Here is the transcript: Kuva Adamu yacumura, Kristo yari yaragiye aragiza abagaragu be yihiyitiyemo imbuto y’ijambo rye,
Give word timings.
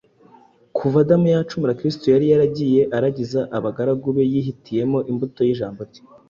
Kuva 0.77 0.97
Adamu 1.03 1.27
yacumura, 1.33 1.77
Kristo 1.79 2.03
yari 2.09 2.25
yaragiye 2.31 2.81
aragiza 2.97 3.39
abagaragu 3.57 4.07
be 4.15 4.23
yihiyitiyemo 4.31 4.99
imbuto 5.11 5.39
y’ijambo 5.47 5.79
rye, 5.89 6.01